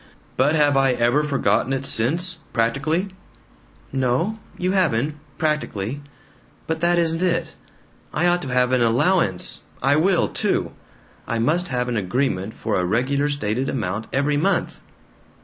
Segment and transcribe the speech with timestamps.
[0.35, 3.09] But have I ever forgotten it since practically?"
[3.93, 4.39] "No.
[4.57, 6.01] You haven't practically!
[6.65, 7.55] But that isn't it.
[8.11, 9.61] I ought to have an allowance.
[9.83, 10.71] I will, too!
[11.27, 14.79] I must have an agreement for a regular stated amount, every month."